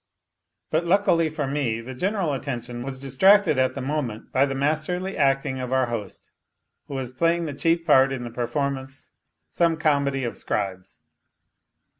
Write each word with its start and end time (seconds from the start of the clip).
But 0.71 0.83
luckily 0.83 1.29
for 1.29 1.45
me 1.45 1.79
the 1.79 1.93
general 1.93 2.33
attention 2.33 2.81
was 2.81 2.97
distracted 2.97 3.59
at 3.59 3.75
the 3.75 3.83
moment 3.83 4.31
by 4.31 4.47
the 4.47 4.55
masterly 4.55 5.15
acting 5.15 5.59
of 5.59 5.71
our 5.71 5.85
host, 5.85 6.31
who 6.87 6.95
was 6.95 7.11
playing 7.11 7.45
the 7.45 7.53
chief 7.53 7.85
part 7.85 8.11
in 8.11 8.23
the 8.23 8.31
performance, 8.31 9.11
some 9.47 9.77
comedy 9.77 10.23
of 10.23 10.35
Scribe's. 10.37 11.01